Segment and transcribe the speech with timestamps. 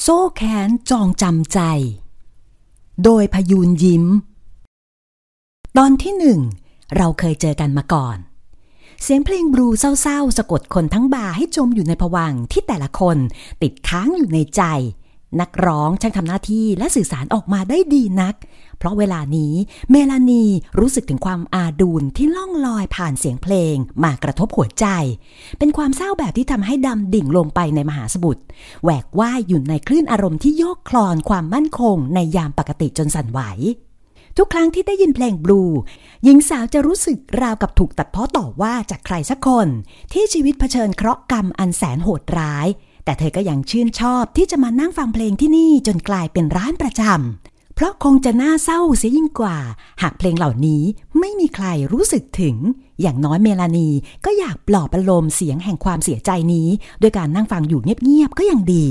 [0.00, 1.60] โซ่แขนจองจำใจ
[3.04, 4.04] โดยพยูนยิ้ม
[5.76, 6.40] ตอนที่หนึ่ง
[6.96, 8.16] เราเคยเจอกันมาก่อน
[9.02, 13.18] เสียงเพลงบลูเศร้าๆ สะกดคนทั้งบาร์ให้จมอยู่ในผวังที่แต่ละคน
[13.62, 14.62] ติดค้างอยู่ในใจ
[15.40, 18.34] นักร้องช่างทำหน้าที่และสื่อสารออกมาได้ดีนัก
[18.78, 19.54] เพราะเวลานี้
[19.90, 20.44] เมลานี
[20.78, 24.86] รู้สึกถึงความอาดูลที่ล่องลอยผ่านเสียงเพลงมากระทบหัวใจ
[25.58, 28.42] เป็นความเศร้าแบบที่ทำให้ดำดิ่งลงไปในมหาสมุทร
[28.82, 33.40] แหวกว่ายอยู่ในคลื่นอารมณ์ที่โยกคลอนความมั่นคงในยามปกติจนสั่นไหว
[34.36, 35.62] ทุกครั้งที่ได้ยินเพลงบลู
[36.24, 39.68] หญิงสาวจะรู้สึกราวกับถูกตัดเพ้อต่อว่าจากใครสักคน
[40.12, 42.66] ที่ชีวิตเผชิญเคราะห์กรรมอันแสนโหดร้าย
[43.06, 49.58] แต่เธอก็ยังชื่นชอบที่จะมานั่งฟังเพลงที่นี่จนกลายเป็นร้านประจำ เพราะคงจะน่าเศร้าเสียยิ่งกว่า
[50.02, 50.82] หากเพลงเหล่านี้
[51.18, 52.56] ไม่มีใครรู้สึกถึง
[53.00, 53.88] อย่างน้อยเมลานี
[54.24, 56.68] ก็อยากปลอบประโลมเสียงแห่งความเสียใจนี้
[57.00, 58.86] ด้วยการนั่งฟังอยู่เงียบๆก็ยังดี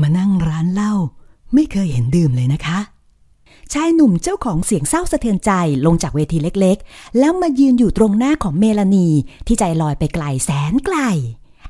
[0.00, 0.94] มานั่งร้านเหล้า
[1.54, 2.78] ไม่เคยเห็นดื่มเลยนะคะ
[3.72, 5.50] ชายหนุ่มเจ้าของเสียงเศร้าสะเทือนใจ
[5.86, 9.08] ลงจากเวทีเล็กๆ แล้วมายืนอยู่ตรงหน้าของเมลานี
[9.46, 10.98] ที่ใจลอยไปไกลแสนไกล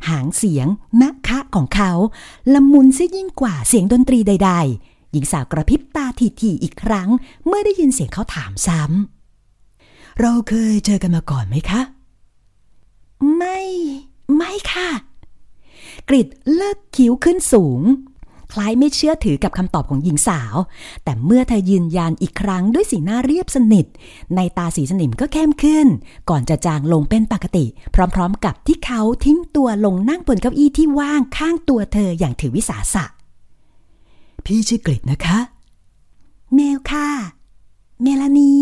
[0.08, 0.66] หางเสียง
[1.02, 1.92] นะคะของเขา
[2.52, 6.06] ละมุนเสียยิ่งกว่าเสียงดนตรีใด ๆ หญิงสาวกระพริบตา
[6.40, 7.08] ทีๆอีกครั้ง
[7.46, 11.80] เมื่อได้ยินเสียงเขาถามซ้ำเราเคยเจอกันมาก่อนไหมคะ
[13.36, 13.60] ไม่
[14.36, 14.90] ไม่ค่ะ
[16.08, 17.80] กริดเลิกคิ้วขึ้นสูง
[18.52, 20.54] คล้ายไม่เชื่อถือกับคำตอบของหญิงสาว
[21.04, 23.86] แต่เมื่อเธอยืนยันอีกครั้งด้วยสีหน้าเรียบสนิท
[24.36, 25.86] ในตาสีสนิมก็เข้มขึ้น
[26.30, 27.66] ก่อนจะจางลงเป็นปกติ
[28.14, 33.04] พร้อมๆ กับที่เขาทิ้งตัวลงนั่งบนเก้าอี้ที่ว่างข้างตัวเธออย่างถือวิสาสะ
[34.44, 35.38] พี่ชื่อกริดนะคะ
[36.54, 37.08] เมลค่ะ
[38.02, 38.54] เมลานี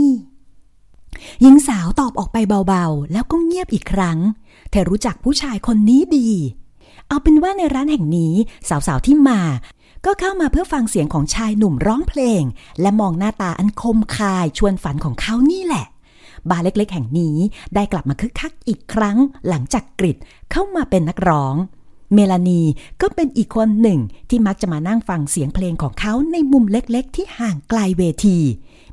[1.43, 2.37] หญิงสาวตอบออกไป
[2.69, 4.19] เบาๆ แล้วก็เงียบอีกครั้ง
[4.71, 6.29] เธอรู้จักผู้ชายคนนี้ดี
[7.09, 8.35] เอาเป็นว่าในร้านแห่งนี้
[8.69, 9.41] สาวๆที่มา
[10.05, 12.43] ก็เข้ามาเพื่อฟังเสียงของชายหนุ่มร้องเพลง
[12.81, 15.87] และมองหน้าตาอันคมคายชวนฝันของเขานี่แหละ
[16.51, 17.37] บาร์เล็กๆ แห่งนี้
[17.75, 20.17] ได้กลับมาคึกคักอีกครั้งหลังจากกริด
[20.53, 21.55] เข้ามาเป็นนักร้อง
[22.15, 22.63] เมลานี
[23.01, 28.39] ก็เป็นอีกคนหนึ่งที่มักจะมานั่งฟังเสียงเพลงของเขาในมุมเล็กๆ ที่ห่างไกลเวที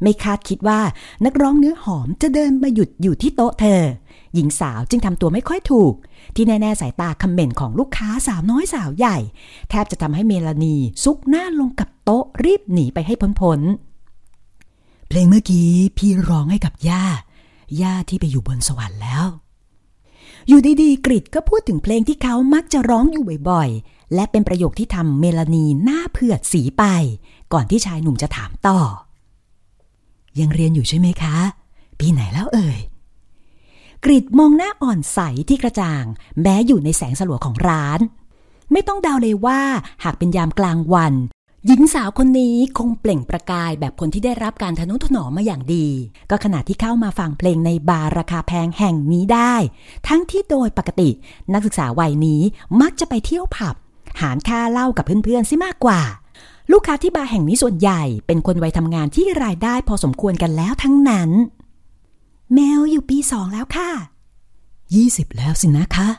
[0.01, 0.81] ไม่คาดคิดว่า
[1.25, 3.81] นักร้องเนื้อหอมจะเดินมาหยุดอยู่ที่โต๊ะเธอ
[4.35, 5.93] หญิงสาวจึงทำตัวไม่ค่อยถูก
[6.35, 9.17] ที่แน่ ๆ สายตาคำเมนต์ของลูกค้าสาวน้อยสาวใหญ่
[9.69, 17.03] แทบจะทำให้เมลานีซุกหน้าลงกับโต๊ะรีบหนีไปให้พ้นๆเพลงเมื่อกี้พี่ร้องให้กับย่า
[17.81, 19.25] ย่าที่ไปอยู่บนสวรรค์แล้ว
[20.47, 26.83] อยู่ดีๆกริดก็พูดถึงเพลงที่เขามักจะร้องอยู่บ่อยๆ และเป็นประโยคที่ทำเมลานีหน้าเผือดสีไป
[27.53, 28.79] ก่อนที่ชายหนุ่มจะถามต่อ
[30.39, 31.37] ยังเรียนอยู่ใช่ไหมคะ
[31.99, 32.79] ปีไหนแล้วเอ่ย
[34.07, 36.05] กริดมองหน้าอ่อนใสที่กระจ่าง
[36.41, 37.99] แม้อยู่ในแสงสลัวของร้าน
[38.71, 39.61] ไม่ต้องเดาเลยว่า
[40.03, 41.13] หากเป็นยามกลางวัน
[41.65, 45.87] หญิงสาวคนนี้คงเปล่งประกายแบบคนที่ได้รับการทนุถนอมมาอย่างดี
[46.29, 49.55] ก็ขณะที่เข้ามาฟังเพลงในบาร์ราคาแพงแห่งนี้ได้
[50.07, 51.09] ทั้งที่โดยปกติ
[51.53, 52.41] นักศึกษาวัยนี้
[52.81, 53.75] มักจะไปเที่ยวผับ
[54.21, 56.01] หารค่าเหล้ากับเพื่อนๆซิมากกว่า
[56.71, 61.31] ลูกค้าที่บาร์แห่งนี้ส่วนใหญ่เป็นคนวัยทำงานที่รายได้พอสมควรกันแล้วทั้งนั้น
[62.53, 63.89] แมวอยู่ปีสองแล้วค่ะ
[64.95, 66.09] ยี่สิบแล้วสินะคะ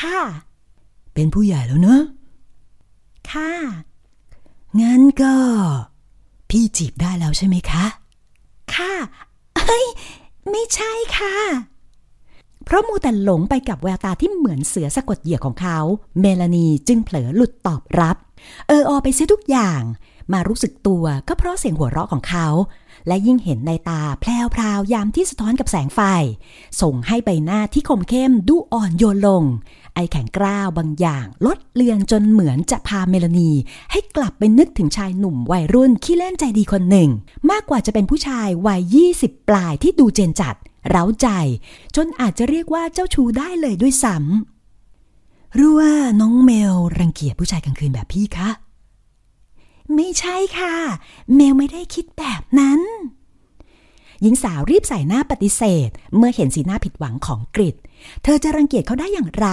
[0.00, 0.20] ค่ะ
[1.14, 2.02] เป็นผู้ใหญ่แล้วเนอะ
[3.30, 3.52] ค่ะ
[4.80, 5.34] งั้นก็
[6.50, 7.84] พี่จีบได้แล้วใช่ไหมคะ
[8.74, 8.92] ค่ะ
[9.58, 9.86] เฮ้ย
[10.50, 11.34] ไม่ใช่ค่ะ
[12.64, 15.78] เพราะมูแต่หลงไปกับแววตาที่เหมือนเสือสะกดเหยื่อของเขา
[16.20, 18.16] เมลานีจึงเผลอหลุดตอบรับ
[18.68, 19.82] เอออไปเสียทุกอย่าง
[20.32, 22.48] มารู้สึกตัวก็เพราะเสียงหัวเราะของเขา
[23.06, 26.00] และยิ่งเห็นในตาแพรวพราวยามที่สะท้อนกับแสงไฟ
[26.80, 29.44] ส่งให้ใบหน้าที่คมเข้มดูอ่อนโยนลง
[29.94, 33.50] ไอแข็งกร้าวบางอย่างลดเลือนจนเหมือนจะพาเมลานี
[33.90, 37.10] ให้กลับไปนึกถึงชายหนุ่มวัยรุ่นขี้เล่นใจดีคนหนึ่ง
[37.50, 40.54] มากกว่าจะเป็นผู้ชายวัยยี่สิบปลายที่ดูเจนจัด
[40.88, 41.28] เร้าใจ
[41.96, 48.50] จนอาจจะเรียกว่าเจ้าชูได้เลยด้วยซ้ำรู้ว่าน้องเมลรังเกียจผู้ชายกลางคืนแบบพี่คะ
[49.94, 50.74] ไม่ใช่ค่ะ
[51.34, 52.80] เมลไม่ได้คิดแบบนั้น
[54.22, 57.76] หญิงสาวรีบใส่หน้าปฏิเสธ เมื่อเห็นสีหน้าผิดหวังของกริด
[58.22, 59.48] เธอจะรังเกียจเขาได้อย่างไร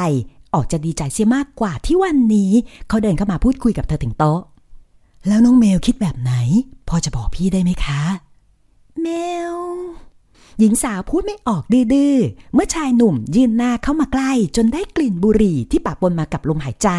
[0.54, 2.52] ออกจะดีใจเสียมากกว่าที่วันนี้
[2.88, 4.42] เขาเดินเข้ามาพูดคุยกับเธอถึงโต๊ะ
[5.28, 6.34] แล้วน้องเมลคิดแบบไหน
[6.90, 8.02] พอจะบอกพี่ได้ไหมคะ
[9.02, 9.08] เม
[9.54, 9.56] ล
[10.60, 16.90] หญิงสาวพูดไม่ออกดื้อๆเมื่อชายหนุ่มยืนหน้าเข้ามาใกล้ จนได้กลิ่นบุหรี่ที่ปะปนมากับลมหายใจ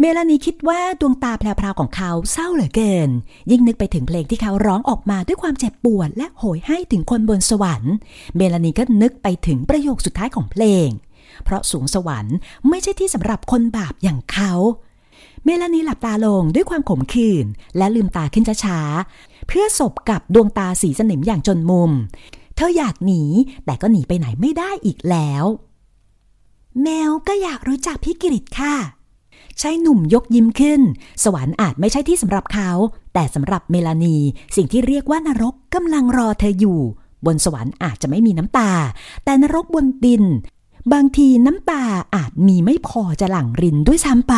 [0.00, 3.10] เมลานีคิดว่าดวงตาแพรวๆของเขาเศร้าเหลือเกิน
[3.50, 7.94] ยิ่งนึกไปถึงเพลงที่เขาร้องออกมาด้วยความเจ็บปวดและโหยให้ถึงคนบนสวรรค์
[8.36, 10.88] เมลานีก็นึกไปถึงประโยคสุดท้ายของเพลง
[11.44, 12.36] เพราะสูงสวรรค์
[12.68, 14.52] ไม่ใช่ที่สำหรับคนบาปอย่างเขา
[15.44, 17.46] เมลานีหลับตาลงด้วยความขมขื่น
[17.76, 21.90] และลืมตาขึ้นช้าๆเพื่อสบกับดวงตาสีสนิมอย่างจนมุม
[22.56, 23.22] เธออยากหนี
[23.64, 25.44] แต่ก็หนีไปไหนไม่ได้อีกแล้ว
[26.82, 28.74] แมวก็อยากรู้จักพี่กิริตค่ะ
[29.60, 30.80] ชายหนุ่มยกยิ้มขึ้น
[31.24, 32.70] สวรรค์อาจไม่ใช่ที่สำหรับเขา
[33.14, 34.16] แต่สำหรับเมลานี
[34.56, 36.80] สิ่งที่เรียกว่านรกกำลังรอเธออยู่
[37.26, 38.70] บนสวรรค์อาจจะไม่มีน้ำตา
[39.24, 40.24] แต่นรกบนดิน
[40.92, 41.84] บางทีน้ำตา
[42.16, 44.34] อาจมีไม่พอจะหลั่งรินด้วยซ้ำไป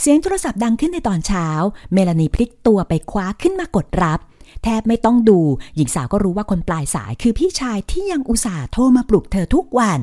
[0.00, 1.46] เสียงโทรศัพท์ดังขึ้นในตอนเช้า
[1.92, 4.20] เมลานีพลิกตัวไปคว้าขึ้นมากดรับ
[4.62, 5.38] แทบไม่ต้องดู
[5.76, 10.00] หญิงสาวก็รู้ว่าคนปลายสายคือพี่ชายที่ยังอุตส่าห์โทรมาปลุกเธอทุกวัน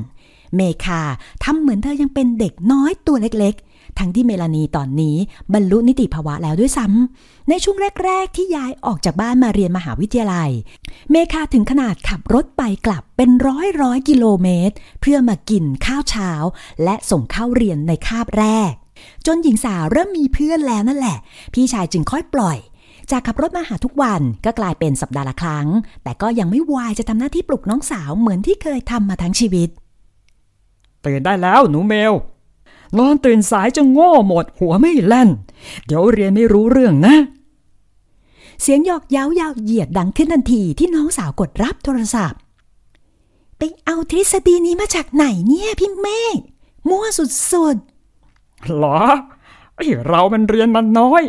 [0.56, 1.02] เมคา
[1.44, 3.54] ทำเหมือนเธอยังเป็นเด็กน้อยตัวเล็ก
[3.98, 5.16] ทั้งที่เมลานีตอนนี้
[5.54, 10.50] บรรลุนิติภาวะแล้วด้วยซ้ำในช่วงแรก ๆ ที่ย้ายออกจากบ้านมาเรียนมหาวิทยาลัย
[11.10, 16.30] เมคาถึงขนาดขับรถไปกลับเป็นร้อยร้อยกิโลเมตร เพื่อมากินข้าวเช้า
[16.84, 18.72] และส่งเข้าเรียนในคาบแรก
[19.26, 21.18] จนหญิงสาวเริ่มมีเพื่อนแล้วนั่นแหละ
[21.54, 22.58] พี่ชายจึงค่อยปล่อย
[23.10, 25.66] จากขับรถมาหาทุกวันก็กลายเป็นสัปดาห์ละครั้ง
[26.02, 29.68] แต่ก็ยังไม่วายจะทำหน้าที่ปลุกน้องสาวเหมือนที่เคยทำมาทั้งชีวิต
[31.04, 32.12] ตื่นได้แล้วหนูเมล
[32.98, 35.28] นอนตื่นสายจะโง่หมด หัวไม่แล่น
[35.86, 37.16] เดี๋ยวเรียนไม่รู้เรื่องนะ
[38.62, 42.40] เสียงหยอกเย้ายาวเหยียดดังขึ้นทันทีที่น้องสาวกดรับโทรศัพท์
[43.58, 46.38] ไปเอาทฤษฎีนี้มาจากไหนเนี่ยพี่เมฆ
[46.88, 49.00] มั่วสุดๆหรอ
[50.08, 51.22] เรามันเรียนมันน้อย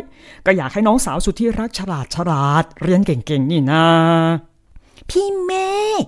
[0.46, 3.84] ก็อยากให้น้องสาวสุดที่รักฉลาดฉลาด เรียนเก่งๆนี่นา
[5.10, 5.52] พี่เม
[6.02, 6.04] ฆ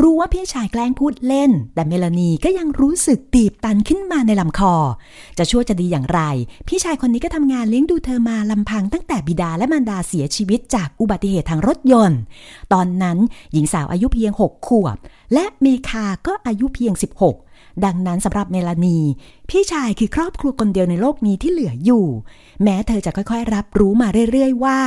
[0.00, 4.74] รู้ว่าพี่ชายแกล้งพูดเล่น แต่เมลานีก็ยังรู้สึกตีบตันขึ้นมาในลำคอ
[5.38, 6.20] จะชั่วจะดีอย่างไร
[6.68, 12.20] พี่ชายคนนี้ก็ทำงานเลี้ยงดูเธอมาลำพังตั้งแต่บิดาและมารดาเสียชีวิตจากอุบัติเหตุทางรถยนต์
[12.72, 13.18] ตอนนั้น
[13.52, 14.96] หญิงสาวอายุเพียง 6 ขวบ
[15.34, 16.92] และเมคาก็อายุเพียง
[17.22, 17.43] 16
[17.84, 18.98] ดังนั้นสำหรับเมลานี
[19.48, 22.06] พี่ชายคือครอบครัวคนเดียวในโลกนี้ที่เหลืออยู่
[22.62, 24.78] แม้เธอจะค่อยๆ รับรู้มาเรื่อยๆว่า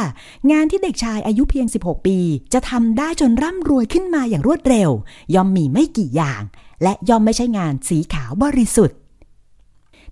[0.52, 2.18] งานที่เด็กชายอายุเพียง 16 ปี
[2.54, 4.90] จะทำได้จนร่ำรวยขึ้นมาอย่างรวดเร็ว
[5.36, 6.42] ย่อมมีไม่กี่อย่าง
[6.84, 8.98] และย่อมไม่ใช่งานสีขาวบริสุทธิ์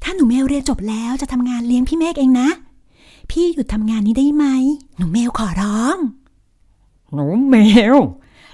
[0.04, 2.50] ถ้าหนูเมลเรียนจบแล้วจะทำงานเลี้ยงพี่เมฆเองนะ
[3.30, 4.46] พี่หยุดทำงานนี้ได้ไหม
[4.98, 5.98] หนูเมลขอร้อง
[7.14, 7.56] หนูเม
[7.94, 7.96] ล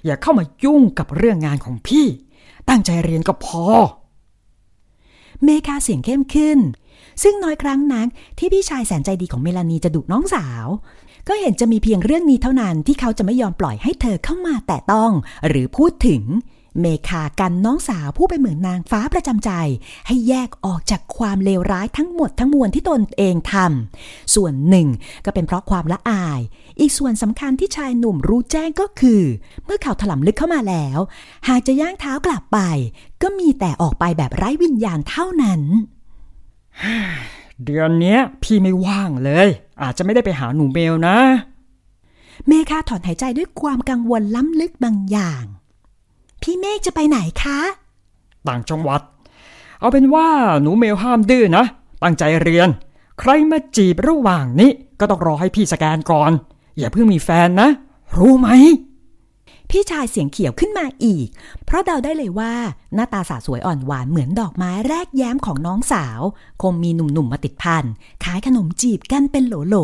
[0.06, 2.06] อย่าเข้ามายุ่งกับเรื่องงานของพี่
[2.70, 3.66] ตั้งใจเรียนก็พอ
[5.44, 6.60] เมคาเสียงเข้มขึ้น
[7.24, 8.08] ซึ่งน้อยครั้งนัก
[8.38, 10.66] ที่พี่ชายแสนใจดีของเมลานีจะดุน้องสาว
[11.28, 15.12] ก็เห็นจะมีเพียงเรื่องนี้เท่านั้นที่เขาจะไม่ยอมปล่อยให้เธอเข้ามาแตะต้อง
[15.48, 16.22] หรือพูดถึง
[16.80, 19.52] เมคากันน้องสาวผู้ไปเหมือนนางฟ้าประจำใจ
[20.08, 24.88] ให้แยกออกจากความเลวร้ายทั้งหมดทั้งมวลที่ตนเองทำส่วนหนึ่ง
[25.26, 26.40] ก็เป็นเพราะความละอาย
[26.80, 29.22] อีกส่วนสำคัญที่ชายหนุ่มรู้แจ้งก็คือ
[29.66, 31.00] เมื่อข่าวถล่มลึกเข้ามาแล้ว
[31.48, 32.60] หากจะย่างเท้ากลับไป
[33.22, 35.62] ก็มีแต่ออกไปแบบไร้วิญญาณเท่านั้น
[37.66, 39.48] เดือนนี้พี่ไม่ว่างเลย
[39.82, 41.18] อาจจะไม่ได้ไปหาหนูเบลนะ
[42.48, 45.44] เมคาถอนหายใจด้วยความกังวลล้ำลึกบางอย่าง
[46.42, 47.60] พี่เมฆจะไปไหนคะ
[48.48, 49.02] ต่างจังหวัด
[49.80, 50.28] เอาเป็นว่า
[50.62, 51.66] หนูเมลห้ามดื้อนะ
[52.04, 52.70] ตั้งใจเรียน
[53.20, 56.32] ใครมาจีบระหว่างนี้ ก็ต้องรอให้พี่สแกนก่อน
[56.78, 57.70] อย่าเพิ่งมีแฟนนะ
[58.18, 58.50] รู้ไหม
[59.70, 61.28] พี่ชายเสียงเขียวขึ้นมาอีก
[61.66, 62.54] เพราะเดาได้เลยว่า
[62.96, 66.22] หน้าตาสาสวยอ่อนหวานเหมือนดอกไม้แรกแย้มของน้องสาว
[66.62, 67.84] คงมีหนุ่มๆมาติดพัน
[68.24, 69.78] ขายขนมจีบกันเป็นโหล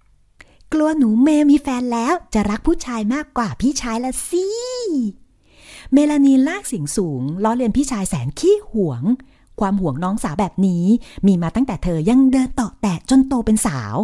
[0.00, 4.46] ๆกลัวหนูเมย์มีแฟนแล้วจะรักผู้ชายมากกว่าพี่ชายละสิ
[5.92, 9.02] เมลานีลากเสียงสูงล้อเลียนพี่ชายแสนขี้หวง
[9.60, 10.84] ความห่วงน้องสาวแบบนี้
[11.26, 13.94] มีมาตั้งแต่เธอยังเดินต่อแตะจนโตเป็นสาว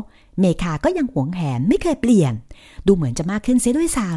[0.40, 2.33] เมคาก็ยังหวงแหนไม่เคยเปลี่ยน
[2.87, 4.11] ดูเหมือนจะมากขึ้นเสียด้วยซ้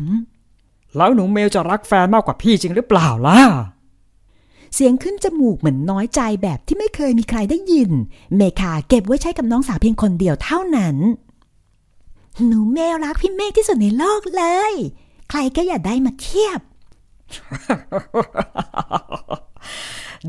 [0.45, 3.39] ำแล้วหนูเมลจะรักแฟนมากกว่าพี่จริงหรือเปล่าล่ะ
[4.75, 7.91] เสียงขึ้นจมูกเหมือนน้อยใจแบบที่ไม่เคยมีใครได้ยิน
[8.37, 10.95] เมคาเก็บไว้ใช้กับน้องสาวเพียงคนเดียวเท่านั้น
[12.45, 14.73] หนูเมลรักพี่เมฆที่สุดในโลกเลย
[15.29, 16.59] ใครก็อย่าได้มาเทียบ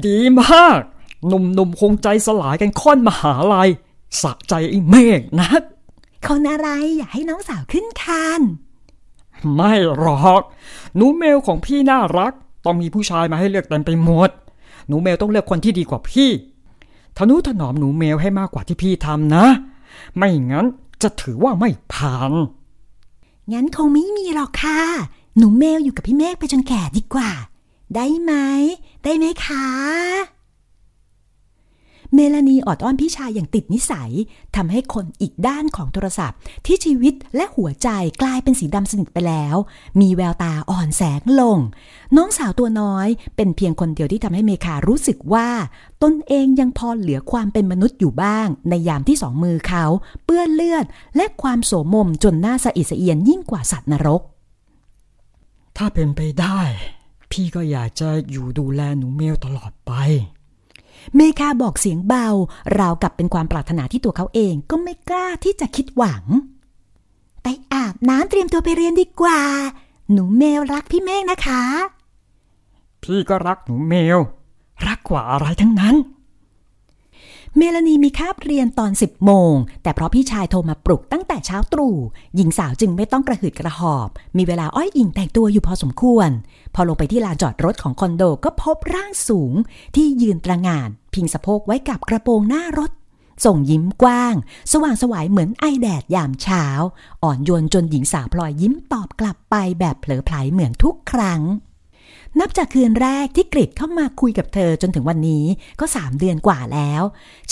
[0.07, 0.81] ดีมาก
[1.27, 3.69] หนุ่มๆคงใจสลายกันค่อนมหาลัย
[4.23, 5.51] สะใจไอ้เมฆนะ
[6.27, 8.43] คนอะไรอยากให้น้องสาวขึ้นคาน
[9.55, 10.43] ไม่หรอก
[10.97, 12.33] หนูเมลของพี่น่ารัก
[12.65, 14.31] ต้องมีผู้ชายมาให้เลือกเต็มไปหมด
[14.89, 16.31] หนูเมลต้องเลือกคนที่ดีกว่าพี่
[17.17, 19.47] ทนุถนอมหนูเมลให้มากกว่าที่พี่ทำนะ
[20.17, 20.67] ไม่งั้น
[21.03, 22.33] จะถือว่าไม่ผ่าน
[23.53, 24.81] งั้นคงไม่มีหรอกค่ะ
[25.37, 27.31] หนูเมลอยู่กับพี่เมฆไปจนแก่ดีกว่า
[27.95, 28.33] ได้ไหม
[29.05, 29.67] ได้ไหมคะ
[32.15, 34.11] เมลานีออดอ้อนพี่ชายอย่างติดนิสัย
[34.57, 37.89] ทำให้คนอีกด้านของโทรศัพท์ ที่ชีวิตและหัวใจ
[38.23, 39.57] กลายเป็นสีดำสนิทไปแล้ว
[40.01, 41.59] มีแววตาอ่อนแสงลง
[42.17, 45.49] น้องสาวตัวน้อยเป็นเพียงคนเดียวที่ทำให้เมคารู้สึกว่า
[46.03, 49.85] ตนเองยังพอเหลือความเป็นมนุษย์อยู่บ้าง ในยามที่สองมือเขา
[50.25, 50.85] เปื้อนเลือด
[51.17, 54.23] และความโสมมจนหน้าสะอิดสะเอียนยิ่งกว่าสัตว์นรก
[55.83, 56.61] ถ้าเป็นไปได้
[57.33, 59.93] พี่ก็อยากจะอยู่ดูแลหนูเมลตลอดไป
[61.17, 62.27] เมคาบอกเสียงเบา
[62.79, 66.25] ราวกับเป็นความปรารถนาที่ตัวเขาเองก็ไม่กล้าที่จะคิดหวัง
[67.43, 69.41] ไปอาบน้ำเตรียมตัวไปเรียนดีกว่า
[70.13, 71.63] หนูเมลรักพี่เมฆนะคะ
[73.03, 74.19] พี่ก็รักหนูเมล
[74.87, 75.95] รักกว่าอะไรทั้งนั้น
[77.59, 81.97] เมลานีมีคาบเรียนตอน 10 โมง แต่เพราะพี่ชายโทรมาปลุกตั้งแต่เช้าตรู่
[82.37, 86.31] หญิงสาวจึงไม่ต้องกระหืดกระหอบ มีเวลาอ้อยอิงแต่งตัวอยู่พอสมควร
[86.75, 89.53] พอลงไปที่ลานจอดรถของคอนโดก็พบร่างสูง
[89.97, 92.91] ที่ยืนตระงาน พิงสะโพกไว้กับกระโปรงหน้ารถ
[93.45, 94.35] ส่งยิ้มกว้าง
[94.73, 96.65] สว่างสวายเหมือนไอแดดยามเช้า
[97.23, 101.43] อ่อนโยนจนหญิงสาวพลอยยิ้มตอบกลับไปแบบเผลอไผลเหมือนทุกครั้ง
[102.39, 105.45] นับจากคืนแรกที่กริดเข้ามาคุยกับเธอจนถึงวันนี้
[105.81, 107.03] ก็สามเดือนกว่าแล้ว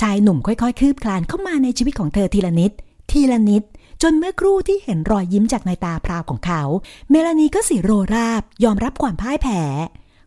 [0.00, 2.72] ชายหนุ่มค่อยๆ คืบคลานเข้ามาในชีวิตของเธอทีละนิด
[3.10, 3.62] ทีละนิด
[4.02, 6.62] จนเมื่อครู่ที่เห็นรอยยิ้มจากในตาพราวของเขา
[7.10, 9.62] เมลานีก็สิโรราบ ยอมรับความพ่ายแพ้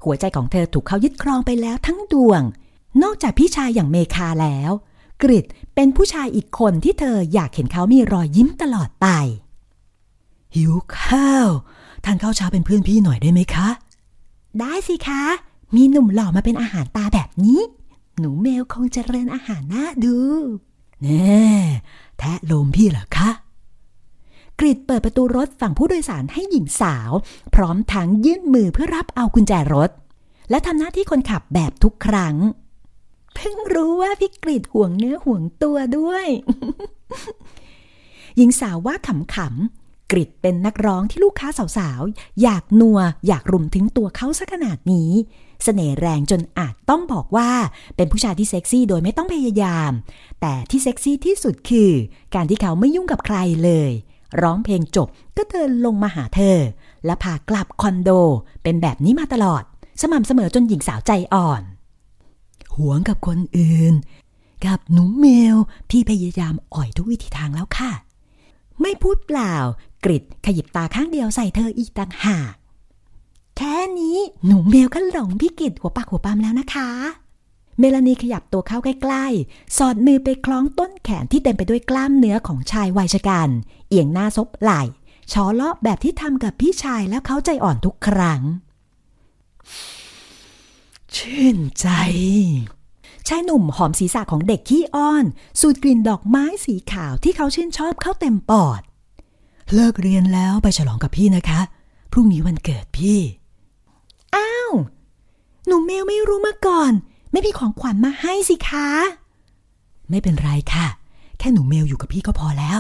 [0.03, 2.41] หัวใจของเธอถูกเขายึดครองไปแล้วทั้งดวง
[3.03, 4.72] นอกจากพี่ชายอย่างเมคาแล้ว
[5.22, 9.08] กริดเป็นผู้ชายอีกคนที่เธออยากเห็นเขามีรอยยิ้มตลอดไป
[10.55, 11.50] หิวข้าว
[12.05, 13.67] ทานข้าวเช้าเป็นเพื่อนพี่หน่อยได้ไหมคะ
[14.60, 15.24] ได้สิคะ
[15.75, 17.60] มีหนุ่มหล่อมาเป็นอาหารตาแบบนี้
[18.20, 20.17] หนูเมลคงเจริญอาหารน่าดู
[21.01, 21.46] แน่
[22.17, 23.29] แทะลมพี่เหรอคะ
[24.60, 27.12] กริดเปิดประตูรถฝั่งผู้โดยสารให้หญิงสาว
[27.55, 29.89] พร้อมทั้งยื่นมือเพื่อรับเอากุญแจรถ
[30.50, 32.36] และทำหน้าที่คนขับแบบทุกครั้ง
[33.36, 36.27] เพิ่งรู้ว่าพี่กริดห่วงเนื้อห่วงตัวด้วย
[38.38, 39.81] หญิงสาวว่าขำๆ
[40.12, 45.12] กริดเป็นนักร้องที่ลูกค้าสาวๆ อยากนัวอยากรุมถึงตัวเขาสักขนาดนี้
[45.63, 47.50] เสน่ห์แรงจนอาจต้องบอกว่า
[47.96, 49.91] เป็นผู้ชายที่เซ็กซี่โดยไม่ต้องพยายาม
[50.41, 51.91] แต่ที่เซ็กซี่ที่สุดคือ
[52.36, 53.91] การที่เขาไม่ยุ่งกับใครเลย
[54.41, 56.58] ร้องเพลงจบก็เดินลงมาหาเธอ
[57.06, 58.10] และพากลับคอนโด
[58.63, 59.63] เป็นแบบนี้มาตลอด
[60.01, 61.62] สม่ำเสมอจนหญิงสาวใจอ่อน
[62.75, 63.94] หวงกับคนอื่น
[64.65, 65.56] กับหนูเมล
[65.89, 67.91] พี่พยายามอ่อยทุกวิธีทางแล้วค่ะ
[68.82, 69.56] ไม่พูดเปล่า
[70.04, 72.54] กริดขยิบตาข้างเดียวใส่เธออีกต่างหาก
[73.58, 76.90] แค่นี้หนูเมลก็หลงพี่กิดหัวปากหัวปั๊มแล้วนะคะ
[77.80, 83.50] เมลานีขยับตัวเข้าใกล้ๆ สอดมือไปคล้องต้นแขนที่เต็มไปด้วยกล้ามเนื้อของชายวัยชะกัน
[83.90, 84.82] เอียงหน้าซบไหล่
[85.32, 88.42] ชอเลาะแบบที่ทำกับพี่ชายแล้วเขาใจอ่อนทุกครั้ง
[91.16, 95.26] ชื่นใจายหนุ่มหอมศีรษะของเด็กขี้อ้อน
[95.60, 98.82] สูดกลิ่นดอกไม้สีขาวที่เขาชื่นชอบเข้าเต็มปอด
[99.74, 101.62] เลิกเรียนแล้วไปฉลองกับพี่นะคะ
[102.12, 103.20] พรุ่งนี้วันเกิดพี่
[104.36, 104.72] อ้าว
[105.66, 106.92] หนูเมลไม่รู้มาก่อน
[107.32, 108.88] ไม่มีของขวัญมาให้สิคะ
[110.10, 110.88] ไม่เป็นไรค่ะ
[111.40, 112.80] แค่หนูเมลอยู่กับพี่ก็พอแล้ว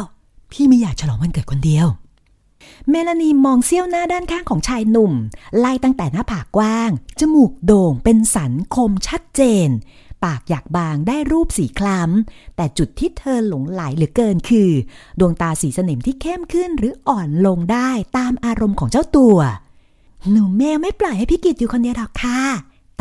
[0.51, 1.87] พี่ไม่อยากฉลองวันเกิดคนเดียว
[2.89, 5.13] เมลานีมองเสี้ยวหน้าด้านข้างของชายหนุ่ม
[5.59, 6.89] ไล่ตั้งแต่หน้าผากกว้าง
[7.19, 9.67] จมูกโด่งเป็นสันคมชัดเจน
[10.23, 14.71] ปากอยากบางได้รูปสีคล้ำ แต่จุดที่เธอหลงไหลเหลือเกินคือ
[15.19, 19.37] ดวงตาสีสนิมที่เข้มขึ้นหรืออ่อนลงได้ตามอารมณ์ของเจ้าตัว
[20.31, 22.39] หนูเมลไม่ปล่อยให้พี่กิจอยู่คนเดียวหรอกค่ะ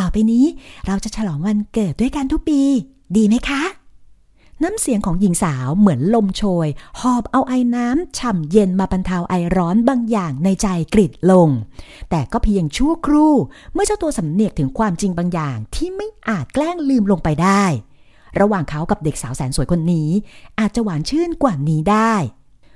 [0.01, 0.45] ต่อไปนี้
[0.87, 2.61] เราจะฉลองวันเกิดด้วยกันทุกปี
[3.17, 3.63] ดีไหมคะ
[4.65, 6.69] น้ำเสียงของหญิงสาวเหมือนลมโชย
[7.01, 11.49] หอบเอาไอ้น้ำฉ่ำเย็นมาบรรเทาไอร้อนบางอย่างในใจกริดลง
[12.11, 13.35] แต่ก็เพียงชั่วครู่
[13.73, 17.65] เมื่อเจ้าตัวสำเนียกถึงความจริงบางอย่างที่ไม่อาจแกล้งลืมลงไปได้
[18.41, 20.11] ระหว่างเขากับเด็กสาวแสนสวยคนนี้
[20.61, 22.15] อาจจะหวานชื่นกว่านี้ได้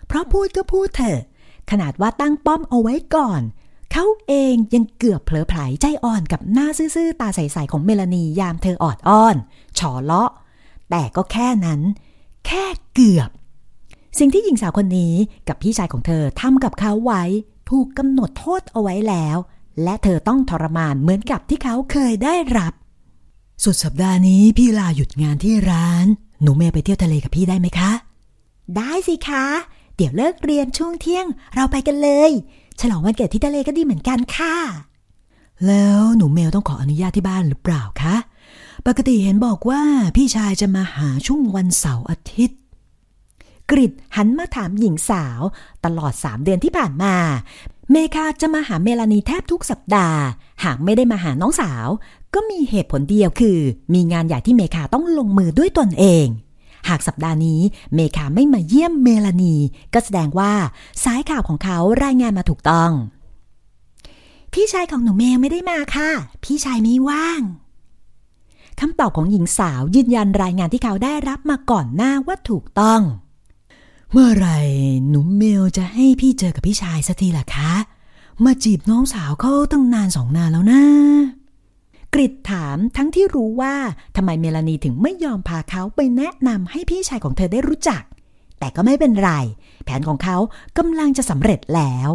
[0.07, 1.21] เพราะพูดก็พูดเถอะ
[1.71, 3.43] ขนาดว่าตั้งป้อมเอาไว้ก่อน
[3.93, 9.37] เขาเองยังเกือบเผลอไผลใจอ่อนกับหน้าซื่อๆตาใสๆของเมลานียามเธอออดอ้อน
[9.79, 10.31] ฉอเลาะ
[10.97, 11.81] แต่ก็แค่นั้น
[12.47, 13.31] แค่เกือบ
[14.19, 15.15] สิ่งที่หญิงสาวคนนี้
[15.49, 17.23] กับพี่ชายของเธอทำกับเขาไว้
[17.71, 19.37] ถูกกำหนดโทษเอาไว้แล้ว
[19.83, 22.73] และเธอต้องทรมานเหมือนกับที่เขาเคยได้รับ
[23.65, 26.07] สุดสัปดาห์นี้พี่ลาหยุดงานที่ร้าน
[26.43, 27.91] หนูเมลไปเที่ยวทะเลกับพี่ได้ไหมคะ
[28.77, 29.47] ได้สิคะ
[29.97, 32.31] เดี๋ยวเลิกเรียนช่วงเที่ยง เราไปกันเลย
[32.81, 34.55] ฉลองวันเกิดที่ทะเลก็ดีเหมือนกันค่ะ
[35.67, 38.17] แล้วหนูเมลต้องขออนุญาตที่บ้านหรือเปล่าคะ
[38.87, 39.83] ปกติเห็นบอกว่า
[40.17, 42.59] พี่ชายจะมาหาช่วงวันเสาร์อาทิตย์
[43.71, 45.41] กริดหันมาถามหญิงสาว
[45.85, 47.15] ตลอดสามเดือนที่ผ่านมา
[47.91, 50.21] เมคาจะมาหาเมลานีแทบทุกสัปดาห์
[50.65, 51.87] หากไม่ได้มาหาน้องสาว
[52.35, 53.59] ก็มีเหตุผลเดียวคือ
[53.95, 56.27] มีงานใหญ่ที่เมคาต้องลงมือด้วยตนเอง
[56.89, 57.61] หากสัปดาห์นี้
[57.95, 59.57] เมคาไม่มาเยี่ยมเมลานี
[59.95, 60.53] ก็แสดงว่า
[61.05, 62.91] สายข่าวของเขารายงานมาถูกต้อง
[64.53, 66.11] พี่ชายของหนูเมลไม่ได้มาค่ะ
[66.45, 67.41] พี่ชายไม่ว่าง
[68.81, 73.01] คำตอบของหญิงสาวยืนยันรายงานที่เขาได้รับมาก่อนหน้าว่าถูกต้อง
[74.13, 74.49] เมื่อไร
[75.09, 77.73] หนูเมลจะให้พี่เจอกับพี่ชายสักทีล่ะคะ
[78.45, 80.83] มาจีบน้องสาวเขาตั้งนานสองนานแล้วนะ
[82.15, 83.75] กริดถามทั้งที่รู้ว่า
[84.17, 88.03] ทำไมเมลานีถึงไม่ยอมพาเขาไปแนะนำให้พี่ชายของเธอได้รู้จัก
[88.59, 89.31] แต่ก็ไม่เป็นไร
[89.85, 90.37] แผนของเขา
[90.79, 92.11] กำลังจะสำเร็จแล้ว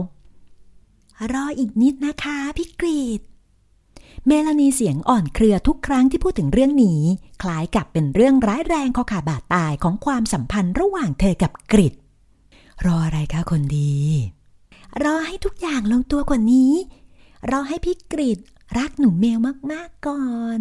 [1.34, 3.22] รออีกนิดนะคะพี่กรีด
[4.32, 7.02] เมลานีเสียงอ่อนเครือทุกครั้งที่พูดถึงเรื่องนี้
[7.44, 11.94] คล้ายกับเป็นเรื่องร้ายแรงข้อขาบาดตายของความสัมพันธ์ระหว่างเธอกับกริด
[12.86, 13.96] รออะไรคะคนดี
[15.04, 16.74] รอให้ทุกอย่างลงตัวกว่านี้
[17.52, 18.40] รอให้พี่กรีด
[18.78, 19.40] รักหนุ่มเมล
[19.72, 20.26] มากๆก่อ
[20.58, 20.60] น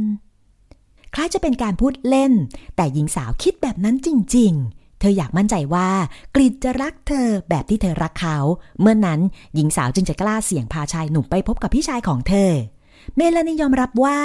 [1.14, 2.32] คล้ายจะเป็นการพูดเล่น
[2.76, 5.90] แต่หญิงสาวคิดแบบนั้นจริง ๆ เธออยากมั่นใจว่า
[6.34, 8.38] กรีดจะรักเธอแบบที่เธอรักเขา
[8.80, 9.20] เมื่อนนั้น
[9.54, 12.52] หญิงสาวจึงจะกล้าเสี่ยงพาชายหนุ่มไปพบกับพี่ชายของเธอ
[13.16, 14.18] เมลานียอมรับว่า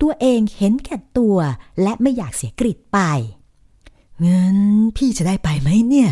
[0.00, 1.36] ตัวเองเห็นแก่ตัว
[1.82, 2.98] และไม่อยากเสียกริดไป
[4.20, 4.58] เงิน
[4.96, 6.10] พี่จะได้ไปไหมเนี่ย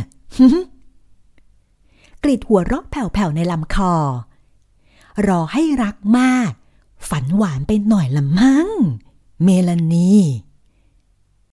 [2.22, 3.94] กริดหัวเราะแผ่วๆในลำคอ
[5.26, 6.52] รอให้รักมาก
[7.08, 8.68] ฝันหวานไปหน่อยละมั้ง
[9.44, 10.14] เมลานี